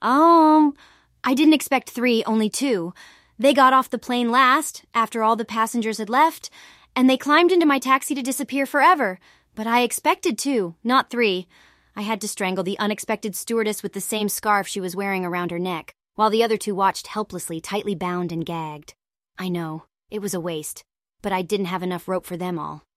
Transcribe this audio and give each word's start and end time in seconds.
Um, 0.00 0.74
I 1.24 1.34
didn't 1.34 1.54
expect 1.54 1.90
three, 1.90 2.22
only 2.24 2.48
two. 2.48 2.94
They 3.38 3.54
got 3.54 3.72
off 3.72 3.90
the 3.90 3.98
plane 3.98 4.30
last, 4.30 4.84
after 4.94 5.22
all 5.22 5.36
the 5.36 5.44
passengers 5.44 5.98
had 5.98 6.10
left, 6.10 6.50
and 6.96 7.08
they 7.08 7.16
climbed 7.16 7.52
into 7.52 7.66
my 7.66 7.78
taxi 7.78 8.14
to 8.14 8.22
disappear 8.22 8.66
forever. 8.66 9.18
But 9.54 9.66
I 9.66 9.82
expected 9.82 10.38
two, 10.38 10.74
not 10.82 11.10
three. 11.10 11.46
I 11.96 12.02
had 12.02 12.20
to 12.20 12.28
strangle 12.28 12.64
the 12.64 12.78
unexpected 12.78 13.34
stewardess 13.34 13.82
with 13.82 13.92
the 13.92 14.00
same 14.00 14.28
scarf 14.28 14.68
she 14.68 14.80
was 14.80 14.94
wearing 14.94 15.24
around 15.24 15.50
her 15.50 15.58
neck, 15.58 15.92
while 16.14 16.30
the 16.30 16.44
other 16.44 16.56
two 16.56 16.74
watched 16.74 17.08
helplessly, 17.08 17.60
tightly 17.60 17.94
bound 17.94 18.30
and 18.30 18.46
gagged. 18.46 18.94
I 19.36 19.48
know, 19.48 19.84
it 20.10 20.20
was 20.20 20.34
a 20.34 20.40
waste, 20.40 20.84
but 21.22 21.32
I 21.32 21.42
didn't 21.42 21.66
have 21.66 21.82
enough 21.82 22.08
rope 22.08 22.24
for 22.24 22.36
them 22.36 22.58
all. 22.58 22.84